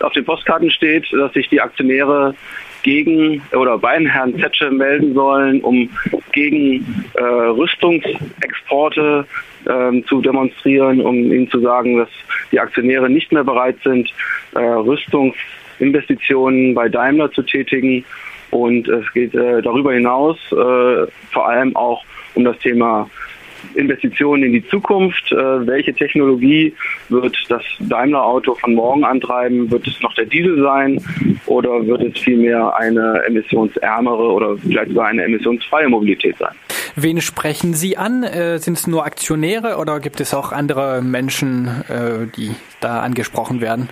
auf 0.00 0.12
den 0.12 0.24
Postkarten 0.24 0.70
steht, 0.70 1.12
dass 1.12 1.32
sich 1.32 1.48
die 1.48 1.60
Aktionäre 1.60 2.34
gegen 2.82 3.42
oder 3.52 3.78
bei 3.78 4.04
Herrn 4.06 4.38
Zetsche 4.38 4.70
melden 4.70 5.14
sollen, 5.14 5.60
um 5.60 5.88
gegen 6.32 7.06
äh, 7.14 7.22
Rüstungsexporte 7.22 9.26
äh, 9.66 10.02
zu 10.08 10.20
demonstrieren, 10.20 11.00
um 11.00 11.16
ihnen 11.16 11.48
zu 11.50 11.60
sagen, 11.60 11.98
dass 11.98 12.08
die 12.52 12.60
Aktionäre 12.60 13.10
nicht 13.10 13.32
mehr 13.32 13.44
bereit 13.44 13.76
sind, 13.84 14.12
äh, 14.54 14.58
Rüstungsinvestitionen 14.58 16.74
bei 16.74 16.88
Daimler 16.88 17.30
zu 17.32 17.42
tätigen. 17.42 18.04
Und 18.50 18.88
es 18.88 19.12
geht 19.12 19.34
äh, 19.34 19.62
darüber 19.62 19.92
hinaus 19.92 20.36
äh, 20.50 21.06
vor 21.30 21.48
allem 21.48 21.76
auch 21.76 22.04
um 22.34 22.44
das 22.44 22.58
Thema 22.58 23.08
Investitionen 23.74 24.42
in 24.44 24.52
die 24.52 24.66
Zukunft. 24.68 25.32
Äh, 25.32 25.66
welche 25.66 25.94
Technologie 25.94 26.74
wird 27.08 27.36
das 27.48 27.62
Daimler-Auto 27.80 28.54
von 28.56 28.74
morgen 28.74 29.04
antreiben? 29.04 29.70
Wird 29.70 29.86
es 29.86 30.00
noch 30.02 30.14
der 30.14 30.26
Diesel 30.26 30.62
sein 30.62 31.00
oder 31.46 31.86
wird 31.86 32.02
es 32.02 32.20
vielmehr 32.20 32.76
eine 32.76 33.22
emissionsärmere 33.26 34.32
oder 34.32 34.56
vielleicht 34.58 34.88
sogar 34.88 35.06
eine 35.06 35.24
emissionsfreie 35.24 35.88
Mobilität 35.88 36.36
sein? 36.38 36.54
Wen 36.96 37.20
sprechen 37.20 37.74
Sie 37.74 37.96
an? 37.96 38.22
Äh, 38.22 38.58
sind 38.58 38.76
es 38.76 38.86
nur 38.86 39.04
Aktionäre 39.04 39.76
oder 39.76 40.00
gibt 40.00 40.20
es 40.20 40.34
auch 40.34 40.52
andere 40.52 41.02
Menschen, 41.02 41.66
äh, 41.88 42.26
die 42.36 42.50
da 42.80 43.00
angesprochen 43.00 43.60
werden? 43.60 43.88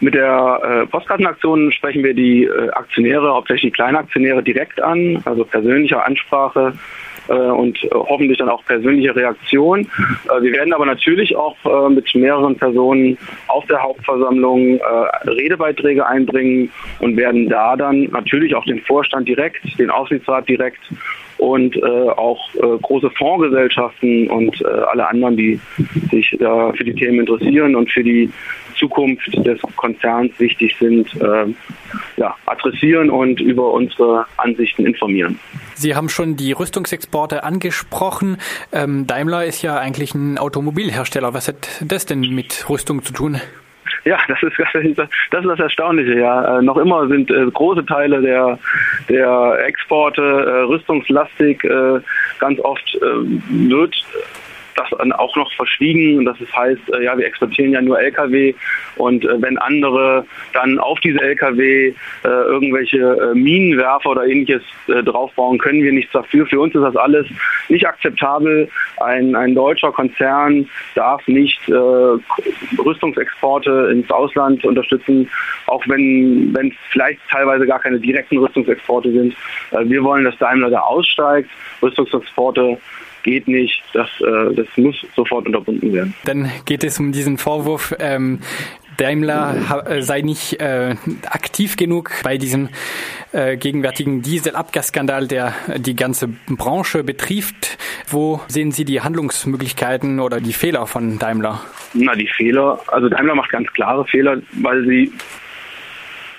Mit 0.00 0.14
der 0.14 0.60
äh, 0.62 0.86
Postkartenaktion 0.86 1.72
sprechen 1.72 2.04
wir 2.04 2.14
die 2.14 2.44
äh, 2.44 2.70
Aktionäre, 2.72 3.32
hauptsächlich 3.32 3.72
die 3.72 3.76
Kleinaktionäre 3.76 4.42
direkt 4.42 4.82
an, 4.82 5.22
also 5.24 5.44
persönliche 5.44 6.04
Ansprache 6.04 6.74
und 7.32 7.82
äh, 7.84 7.88
hoffentlich 7.92 8.38
dann 8.38 8.48
auch 8.48 8.64
persönliche 8.64 9.14
Reaktion. 9.14 9.80
Äh, 9.80 10.42
wir 10.42 10.52
werden 10.52 10.72
aber 10.72 10.86
natürlich 10.86 11.34
auch 11.36 11.56
mit 11.88 12.14
mehreren 12.14 12.56
Personen 12.56 13.16
auf 13.48 13.64
der 13.66 13.82
Hauptversammlung 13.82 14.80
Redebeiträge 15.24 16.06
einbringen 16.06 16.70
und 17.00 17.16
werden 17.16 17.48
da 17.48 17.76
dann 17.76 18.04
natürlich 18.04 18.54
auch 18.54 18.64
den 18.64 18.80
Vorstand 18.80 19.28
direkt, 19.28 19.78
den 19.78 19.90
Aufsichtsrat 19.90 20.48
direkt 20.48 20.80
und 21.38 21.76
äh, 21.76 21.80
auch 21.82 22.54
äh, 22.54 22.78
große 22.80 23.10
Fondsgesellschaften 23.10 24.28
und 24.30 24.60
äh, 24.60 24.66
alle 24.66 25.06
anderen, 25.08 25.36
die 25.36 25.60
sich 26.10 26.36
da 26.38 26.72
für 26.72 26.84
die 26.84 26.94
Themen 26.94 27.20
interessieren 27.20 27.74
und 27.76 27.90
für 27.90 28.04
die 28.04 28.30
Zukunft 28.76 29.34
des 29.46 29.60
Konzerns 29.76 30.32
wichtig 30.40 30.76
sind, 30.80 31.08
ja, 32.16 32.34
adressieren 32.46 33.08
und 33.08 33.40
über 33.40 33.72
unsere 33.72 34.26
Ansichten 34.36 34.84
informieren. 34.84 35.38
Sie 35.74 35.94
haben 35.94 36.08
schon 36.08 36.36
die 36.36 36.52
Rüstungsexporte 36.52 37.44
angesprochen. 37.44 38.38
Ähm, 38.72 39.06
Daimler 39.06 39.44
ist 39.44 39.62
ja 39.62 39.76
eigentlich 39.78 40.14
ein 40.14 40.38
Automobilhersteller. 40.38 41.34
Was 41.34 41.48
hat 41.48 41.68
das 41.80 42.06
denn 42.06 42.20
mit 42.20 42.68
Rüstung 42.68 43.02
zu 43.02 43.12
tun? 43.12 43.40
Ja, 44.04 44.18
das 44.28 44.42
ist, 44.42 44.52
das 44.74 44.84
ist 44.84 44.98
das 45.30 45.58
Erstaunliche, 45.58 46.18
ja. 46.18 46.58
Äh, 46.58 46.62
noch 46.62 46.76
immer 46.76 47.08
sind 47.08 47.30
äh, 47.30 47.46
große 47.50 47.84
Teile 47.86 48.20
der, 48.20 48.58
der 49.08 49.64
Exporte 49.66 50.22
äh, 50.22 50.62
rüstungslastig. 50.64 51.64
Äh, 51.64 52.00
ganz 52.38 52.60
oft 52.60 52.94
äh, 52.96 53.00
wird 53.70 53.94
das 54.76 54.92
auch 55.12 55.36
noch 55.36 55.52
verschwiegen. 55.52 56.18
Und 56.18 56.24
das 56.26 56.36
heißt, 56.54 56.82
äh, 56.92 57.04
ja, 57.04 57.16
wir 57.16 57.26
exportieren 57.26 57.72
ja 57.72 57.80
nur 57.80 58.00
Lkw 58.00 58.54
und 58.96 59.24
äh, 59.24 59.42
wenn 59.42 59.58
andere 59.58 60.26
dann 60.52 60.78
auf 60.78 61.00
diese 61.00 61.20
Lkw 61.20 61.88
äh, 61.88 61.94
irgendwelche 62.22 63.32
Minenwerfer 63.34 64.10
oder 64.10 64.26
ähnliches 64.26 64.62
draufbauen, 64.86 65.58
können 65.58 65.82
wir 65.82 65.92
nichts 65.92 66.12
dafür. 66.12 66.46
Für 66.46 66.60
uns 66.60 66.74
ist 66.74 66.82
das 66.82 66.96
alles 66.96 67.26
nicht 67.68 67.86
akzeptabel. 67.86 68.68
Ein, 68.98 69.34
ein 69.34 69.54
deutscher 69.54 69.92
Konzern 69.92 70.68
darf 70.94 71.26
nicht 71.26 71.60
Rüstungsexporte 71.68 73.90
ins 73.92 74.10
Ausland 74.10 74.64
unterstützen, 74.64 75.28
auch 75.66 75.82
wenn 75.88 76.54
es 76.54 76.74
vielleicht 76.90 77.20
teilweise 77.30 77.66
gar 77.66 77.80
keine 77.80 77.98
direkten 77.98 78.38
Rüstungsexporte 78.38 79.10
sind. 79.10 79.34
Wir 79.84 80.04
wollen, 80.04 80.24
dass 80.24 80.36
Daimler 80.38 80.70
da 80.70 80.80
aussteigt. 80.80 81.50
Rüstungsexporte 81.82 82.78
geht 83.24 83.48
nicht, 83.48 83.82
das, 83.92 84.08
äh, 84.20 84.54
das 84.54 84.66
muss 84.76 84.94
sofort 85.16 85.46
unterbunden 85.46 85.92
werden. 85.92 86.14
Dann 86.24 86.50
geht 86.64 86.84
es 86.84 87.00
um 87.00 87.10
diesen 87.10 87.38
Vorwurf, 87.38 87.94
ähm, 87.98 88.38
Daimler 88.96 89.84
äh, 89.86 90.02
sei 90.02 90.20
nicht 90.20 90.60
äh, 90.60 90.94
aktiv 91.28 91.76
genug 91.76 92.12
bei 92.22 92.38
diesem 92.38 92.68
äh, 93.32 93.56
gegenwärtigen 93.56 94.22
Dieselabgasskandal, 94.22 95.26
der 95.26 95.52
die 95.78 95.96
ganze 95.96 96.28
Branche 96.46 97.02
betrifft. 97.02 97.76
Wo 98.06 98.40
sehen 98.46 98.70
Sie 98.70 98.84
die 98.84 99.00
Handlungsmöglichkeiten 99.00 100.20
oder 100.20 100.40
die 100.40 100.52
Fehler 100.52 100.86
von 100.86 101.18
Daimler? 101.18 101.60
Na, 101.94 102.14
die 102.14 102.28
Fehler, 102.28 102.80
also 102.86 103.08
Daimler 103.08 103.34
macht 103.34 103.50
ganz 103.50 103.72
klare 103.72 104.04
Fehler, 104.06 104.40
weil 104.52 104.84
sie 104.86 105.12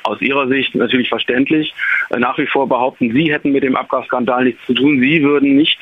aus 0.03 0.21
Ihrer 0.21 0.47
Sicht 0.47 0.75
natürlich 0.75 1.09
verständlich 1.09 1.73
äh, 2.09 2.19
nach 2.19 2.37
wie 2.37 2.47
vor 2.47 2.69
behaupten, 2.69 3.11
Sie 3.11 3.31
hätten 3.33 3.51
mit 3.51 3.63
dem 3.63 3.75
Abgasskandal 3.75 4.45
nichts 4.45 4.65
zu 4.65 4.73
tun. 4.73 4.99
Sie 4.99 5.23
würden 5.23 5.55
nicht 5.55 5.79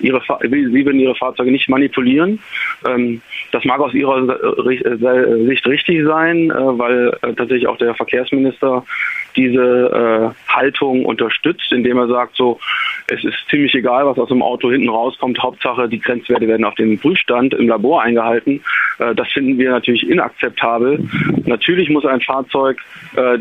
ihre, 0.00 0.20
sie 0.42 0.84
würden 0.84 1.00
ihre 1.00 1.14
Fahrzeuge 1.14 1.50
nicht 1.50 1.68
manipulieren. 1.68 2.38
Ähm, 2.86 3.20
das 3.52 3.64
mag 3.64 3.80
aus 3.80 3.94
ihrer 3.94 4.28
äh, 4.66 5.46
Sicht 5.46 5.66
richtig 5.66 6.04
sein, 6.04 6.50
äh, 6.50 6.54
weil 6.54 7.08
äh, 7.22 7.34
tatsächlich 7.34 7.66
auch 7.66 7.78
der 7.78 7.94
Verkehrsminister 7.94 8.84
diese 9.36 10.34
Haltung 10.48 11.04
unterstützt, 11.04 11.72
indem 11.72 11.98
er 11.98 12.08
sagt, 12.08 12.36
so, 12.36 12.58
es 13.08 13.24
ist 13.24 13.36
ziemlich 13.48 13.74
egal, 13.74 14.06
was 14.06 14.18
aus 14.18 14.28
dem 14.28 14.42
Auto 14.42 14.70
hinten 14.70 14.88
rauskommt. 14.88 15.38
Hauptsache, 15.42 15.88
die 15.88 16.00
Grenzwerte 16.00 16.46
werden 16.46 16.64
auf 16.64 16.74
dem 16.76 16.98
Prüfstand 16.98 17.54
im 17.54 17.68
Labor 17.68 18.02
eingehalten. 18.02 18.60
das 18.98 19.28
finden 19.32 19.58
wir 19.58 19.70
natürlich 19.70 20.08
inakzeptabel. 20.08 21.04
Natürlich 21.44 21.90
muss 21.90 22.06
ein 22.06 22.20
Fahrzeug 22.20 22.78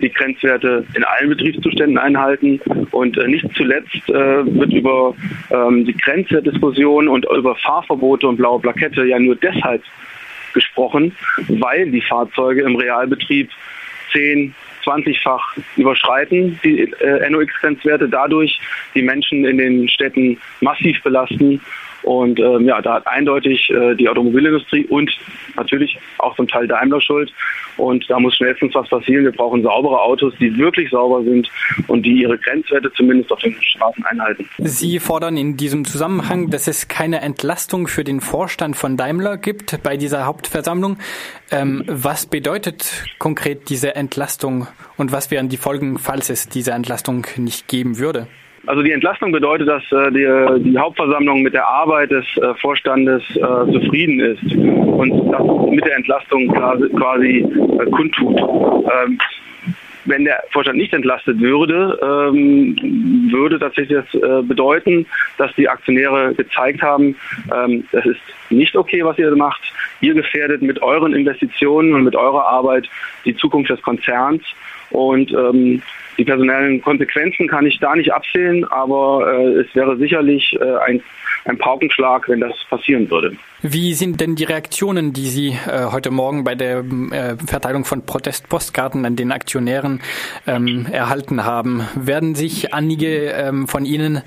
die 0.02 0.12
Grenzwerte 0.12 0.86
in 0.96 1.04
allen 1.04 1.30
Betriebszuständen 1.30 1.98
einhalten 1.98 2.60
und 2.92 3.18
nicht 3.28 3.46
zuletzt 3.56 4.08
wird 4.08 4.74
über 4.74 5.14
ähm, 5.52 5.86
die 5.86 5.96
Grenzwerte 5.96 6.52
Diskussion 6.52 7.08
und 7.08 7.26
über 7.26 7.56
Fahrverbote 7.56 8.28
und 8.28 8.38
blaue 8.38 8.60
Plakette 8.60 9.06
ja 9.06 9.20
nur 9.20 9.36
deshalb 9.36 9.84
gesprochen, 10.54 11.16
weil 11.48 11.92
die 11.92 12.02
Fahrzeuge 12.02 12.62
im 12.62 12.76
Realbetrieb 12.76 13.50
10, 14.12 14.54
20-fach 14.86 15.58
überschreiten, 15.78 16.60
die 16.64 16.92
äh, 17.00 17.30
NOx-Grenzwerte, 17.30 18.10
dadurch 18.10 18.60
die 18.96 19.02
Menschen 19.02 19.46
in 19.46 19.58
den 19.58 19.90
Städten 19.90 20.38
massiv 20.62 21.02
belasten 21.04 21.62
und 22.04 22.40
ähm, 22.40 22.66
ja, 22.66 22.82
da 22.82 22.96
hat 22.96 23.08
eindeutig 23.08 23.70
äh, 23.70 23.96
die 23.96 24.08
Automobilindustrie 24.08 24.86
und 24.86 25.12
natürlich 25.56 25.98
auch 26.18 26.36
zum 26.36 26.48
Teil 26.48 26.68
Daimler 26.68 27.02
Schuld. 27.02 27.32
Und 27.78 28.10
da 28.10 28.20
muss 28.20 28.36
schnellstens 28.36 28.76
was 28.76 28.90
passieren. 28.90 29.24
Wir 29.24 29.32
brauchen 29.32 29.64
saubere 29.64 30.02
Autos, 30.02 30.34
die 30.40 30.56
wirklich 30.58 30.90
sauber 30.90 31.24
sind 31.24 31.50
und 31.88 32.06
die 32.06 32.22
ihre 32.22 32.38
Grenzwerte 32.38 32.92
zumindest 32.94 33.32
auf 33.32 33.40
den 33.40 33.56
Straßen 33.62 34.04
einhalten. 34.06 34.50
Sie 34.58 35.00
fordern 35.00 35.38
in 35.38 35.56
diesem 35.56 35.86
Zusammenhang, 35.86 36.50
dass 36.50 36.68
es 36.68 36.90
keine 36.90 37.22
Entlastung 37.22 37.88
für 37.88 38.04
den 38.04 38.20
Vorstand 38.20 38.76
von 38.76 38.98
Daimler 38.98 39.38
gibt 39.38 39.82
bei 39.82 39.96
dieser 39.96 40.26
Hauptversammlung. 40.26 40.98
Ähm, 41.52 41.84
was 41.88 42.26
bedeutet 42.26 43.06
konkret 43.18 43.70
diese 43.70 43.96
Entlastung 43.96 44.68
und 44.98 45.12
was 45.12 45.32
wären 45.32 45.48
die 45.48 45.58
Folgen, 45.58 45.98
falls 45.98 46.30
es 46.30 46.50
diese 46.50 46.72
Entlastung 46.72 47.26
nicht 47.38 47.68
geben 47.68 47.98
würde? 47.98 48.28
Also 48.66 48.84
die 48.84 48.92
Entlastung 48.92 49.32
bedeutet, 49.32 49.68
dass 49.68 49.84
äh, 49.92 50.12
die, 50.12 50.70
die, 50.70 50.78
Hauptversammlung 50.78 51.42
mit 51.42 51.54
der 51.54 51.68
Arbeit 51.68 52.12
des 52.12 52.26
äh, 52.38 52.54
Vorstandes 52.56 53.24
äh, 53.36 53.72
zufrieden 53.72 54.20
ist 54.20 54.44
und 54.56 55.32
das 55.32 55.42
mit 55.72 55.86
der 55.86 55.96
Entlastung 55.96 56.48
quasi, 56.50 56.90
quasi 56.90 57.38
äh, 57.40 57.90
kundtut. 57.90 58.38
Ähm, 58.38 59.20
wenn 60.06 60.26
der 60.26 60.44
Vorstand 60.52 60.78
nicht 60.78 60.94
entlastet 60.94 61.40
würde, 61.40 62.00
ähm, 62.02 62.76
würde 63.32 63.60
tatsächlich 63.60 64.00
das 64.00 64.22
äh, 64.22 64.42
bedeuten, 64.42 65.06
dass 65.38 65.54
die 65.56 65.70
Aktionäre 65.70 66.34
gezeigt 66.34 66.82
haben, 66.82 67.16
ähm, 67.54 67.86
das 67.92 68.06
ist 68.06 68.22
nicht 68.50 68.76
okay, 68.76 69.04
was 69.04 69.18
ihr 69.18 69.36
macht. 69.36 69.62
Ihr 70.02 70.14
gefährdet 70.14 70.62
mit 70.62 70.82
euren 70.82 71.14
Investitionen 71.14 71.94
und 71.94 72.04
mit 72.04 72.16
eurer 72.16 72.48
Arbeit 72.48 72.90
die 73.26 73.36
Zukunft 73.36 73.70
des 73.70 73.82
Konzerns. 73.82 74.44
Und 74.90 75.32
ähm, 75.32 75.82
die 76.20 76.26
personellen 76.26 76.82
Konsequenzen 76.82 77.48
kann 77.48 77.66
ich 77.66 77.80
da 77.80 77.96
nicht 77.96 78.12
absehen, 78.12 78.66
aber 78.66 79.26
äh, 79.34 79.62
es 79.62 79.74
wäre 79.74 79.98
sicherlich 79.98 80.56
äh, 80.60 80.76
ein, 80.86 81.02
ein 81.46 81.58
Paukenschlag, 81.58 82.28
wenn 82.28 82.42
das 82.42 82.54
passieren 82.70 83.10
würde. 83.10 83.36
Wie 83.62 83.94
sind 83.94 84.20
denn 84.20 84.36
die 84.36 84.44
Reaktionen, 84.44 85.14
die 85.14 85.28
Sie 85.28 85.48
äh, 85.50 85.86
heute 85.92 86.12
Morgen 86.12 86.44
bei 86.44 86.56
der 86.56 86.80
äh, 86.80 87.38
Verteilung 87.38 87.86
von 87.86 88.06
Protestpostkarten 88.06 89.06
an 89.06 89.16
den 89.16 89.32
Aktionären 89.32 90.02
ähm, 90.46 90.86
erhalten 90.92 91.46
haben? 91.46 91.88
Werden 91.96 92.36
sich 92.36 92.74
einige 92.74 93.32
ähm, 93.32 93.68
von 93.68 93.86
Ihnen 93.86 94.22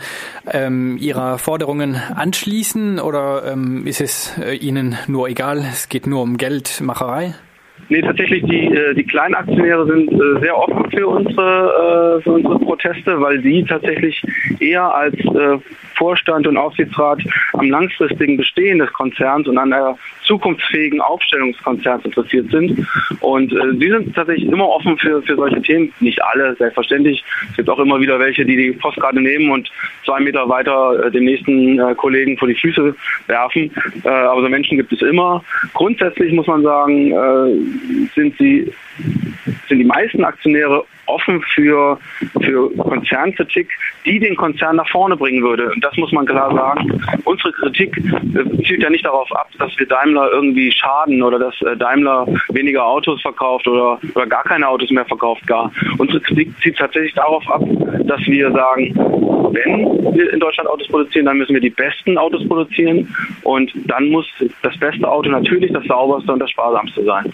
ähm, 0.50 0.96
Ihrer 0.98 1.38
Forderungen 1.38 1.94
anschließen 1.94 2.98
oder 3.00 3.44
ähm, 3.52 3.86
ist 3.86 4.00
es 4.00 4.38
äh, 4.38 4.54
Ihnen 4.56 4.96
nur 5.06 5.28
egal? 5.28 5.58
Es 5.58 5.90
geht 5.90 6.06
nur 6.06 6.22
um 6.22 6.38
Geldmacherei? 6.38 7.34
Nee, 7.88 8.00
tatsächlich, 8.00 8.42
die, 8.44 8.66
äh, 8.66 8.94
die 8.94 9.04
Kleinaktionäre 9.04 9.86
sind 9.86 10.12
äh, 10.12 10.40
sehr 10.40 10.56
offen 10.56 10.90
für 10.90 11.08
unsere, 11.08 12.18
äh, 12.18 12.22
für 12.22 12.32
unsere 12.32 12.58
Proteste, 12.58 13.20
weil 13.20 13.40
sie 13.42 13.64
tatsächlich 13.64 14.22
eher 14.60 14.94
als 14.94 15.16
Vorstand 15.96 16.46
und 16.46 16.56
Aufsichtsrat 16.56 17.22
am 17.52 17.70
langfristigen 17.70 18.36
Bestehen 18.36 18.78
des 18.78 18.92
Konzerns 18.92 19.46
und 19.48 19.58
an 19.58 19.70
der 19.70 19.96
zukunftsfähigen 20.24 21.00
Aufstellungskonzerns 21.00 22.04
interessiert 22.04 22.50
sind. 22.50 22.86
Und 23.20 23.52
äh, 23.52 23.72
sie 23.78 23.88
sind 23.88 24.14
tatsächlich 24.14 24.50
immer 24.50 24.68
offen 24.68 24.96
für, 24.98 25.22
für 25.22 25.36
solche 25.36 25.60
Themen. 25.62 25.92
Nicht 26.00 26.22
alle, 26.22 26.54
selbstverständlich. 26.56 27.24
Es 27.50 27.56
gibt 27.56 27.68
auch 27.68 27.78
immer 27.78 28.00
wieder 28.00 28.18
welche, 28.18 28.44
die 28.44 28.56
die 28.56 28.72
Postkarte 28.72 29.20
nehmen 29.20 29.50
und 29.50 29.70
zwei 30.04 30.20
Meter 30.20 30.48
weiter 30.48 31.06
äh, 31.06 31.10
dem 31.10 31.24
nächsten 31.24 31.78
äh, 31.78 31.94
Kollegen 31.94 32.36
vor 32.38 32.48
die 32.48 32.54
Füße 32.54 32.94
werfen. 33.26 33.70
Äh, 34.04 34.08
aber 34.08 34.42
so 34.42 34.48
Menschen 34.48 34.76
gibt 34.76 34.92
es 34.92 35.02
immer. 35.02 35.44
Grundsätzlich 35.74 36.32
muss 36.32 36.46
man 36.46 36.62
sagen, 36.62 37.12
äh, 37.12 38.08
sind 38.14 38.36
sie 38.38 38.72
sind 39.68 39.78
die 39.78 39.84
meisten 39.84 40.24
Aktionäre 40.24 40.84
offen 41.12 41.42
für, 41.54 41.98
für 42.40 42.70
Konzernkritik, 42.76 43.68
die 44.04 44.18
den 44.18 44.36
Konzern 44.36 44.76
nach 44.76 44.88
vorne 44.88 45.16
bringen 45.16 45.42
würde. 45.42 45.70
Und 45.70 45.84
das 45.84 45.96
muss 45.96 46.12
man 46.12 46.26
klar 46.26 46.54
sagen. 46.54 47.00
Unsere 47.24 47.52
Kritik 47.52 47.96
äh, 47.98 48.62
zielt 48.64 48.82
ja 48.82 48.90
nicht 48.90 49.04
darauf 49.04 49.30
ab, 49.32 49.48
dass 49.58 49.76
wir 49.78 49.86
Daimler 49.86 50.30
irgendwie 50.32 50.72
schaden 50.72 51.22
oder 51.22 51.38
dass 51.38 51.60
äh, 51.62 51.76
Daimler 51.76 52.26
weniger 52.50 52.84
Autos 52.86 53.20
verkauft 53.22 53.66
oder, 53.68 53.98
oder 54.14 54.26
gar 54.26 54.44
keine 54.44 54.66
Autos 54.68 54.90
mehr 54.90 55.04
verkauft 55.04 55.46
gar. 55.46 55.70
Unsere 55.98 56.20
Kritik 56.20 56.52
zielt 56.62 56.78
tatsächlich 56.78 57.14
darauf 57.14 57.48
ab, 57.50 57.62
dass 58.04 58.20
wir 58.26 58.50
sagen, 58.52 58.94
wenn 59.52 60.14
wir 60.14 60.32
in 60.32 60.40
Deutschland 60.40 60.68
Autos 60.68 60.88
produzieren, 60.88 61.26
dann 61.26 61.38
müssen 61.38 61.54
wir 61.54 61.60
die 61.60 61.70
besten 61.70 62.16
Autos 62.18 62.46
produzieren 62.48 63.14
und 63.42 63.70
dann 63.86 64.08
muss 64.08 64.26
das 64.62 64.76
beste 64.78 65.08
Auto 65.08 65.30
natürlich 65.30 65.72
das 65.72 65.84
sauberste 65.84 66.32
und 66.32 66.38
das 66.38 66.50
sparsamste 66.50 67.04
sein. 67.04 67.32